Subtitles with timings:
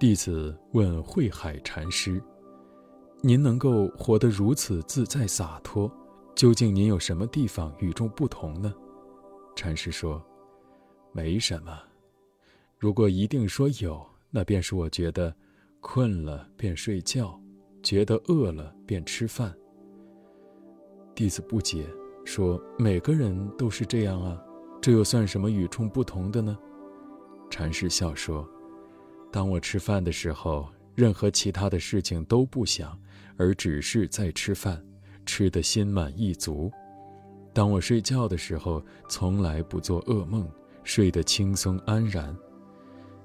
[0.00, 2.22] 弟子问慧海禅师
[3.20, 5.92] ：“您能够活得如此自在洒脱，
[6.34, 8.72] 究竟您有什么地方与众不同呢？”
[9.54, 10.24] 禅师说
[11.12, 11.78] ：“没什么。
[12.78, 15.36] 如果一定说有，那便是我觉得
[15.82, 17.38] 困了便睡觉，
[17.82, 19.54] 觉得饿了便吃饭。”
[21.14, 21.86] 弟子不解，
[22.24, 24.42] 说：“每个人都是这样啊，
[24.80, 26.56] 这又算什么与众不同的呢？”
[27.50, 28.48] 禅师笑说
[29.30, 32.98] ：“当我吃饭的时候，任何其他的事情都不想，
[33.36, 34.84] 而只是在吃饭，
[35.24, 36.70] 吃得心满意足。
[37.52, 40.48] 当我睡觉的时候，从来不做噩梦，
[40.84, 42.36] 睡得轻松安然。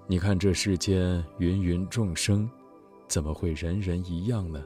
[0.07, 2.49] 你看这世间芸芸众生，
[3.07, 4.63] 怎么会人人一样呢？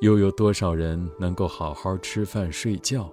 [0.00, 3.10] 又有多少人能够好好吃饭睡觉？”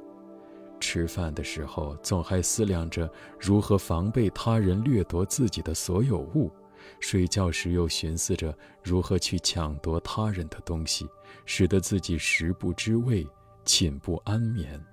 [0.80, 6.52] 吃饭的时候，总还思量着如何防备他人掠夺自己的所有物；
[7.00, 11.08] 睡觉时又寻思着如何去抢夺他人的东西，
[11.45, 13.28] 使得自己食不知味，
[13.66, 14.84] 寝不安眠。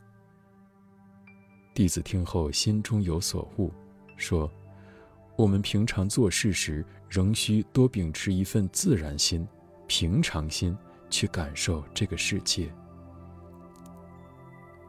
[1.75, 3.73] 弟子听后心中有所悟，
[4.17, 4.51] 说
[5.37, 9.47] ：“我们平常做事时，仍需多秉持一份自然心、
[9.87, 10.77] 平常心，
[11.09, 12.71] 去感受这个世界。”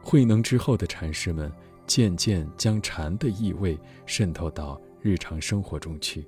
[0.02, 1.50] 慧能之后的禅师们，
[1.86, 6.26] 渐渐将禅的意味渗透到日常生活中去，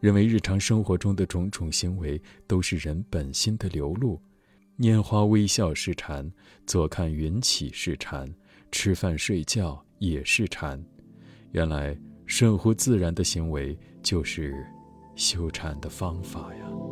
[0.00, 4.20] 认为日常生活中的种种行为都是人本心的流露。
[4.78, 6.30] 拈花微笑是禅，
[6.66, 8.32] 坐看云起是禅，
[8.70, 10.80] 吃饭睡觉也是禅。
[11.50, 14.54] 原来顺乎自然的行为就是
[15.16, 16.87] 修禅的方法呀。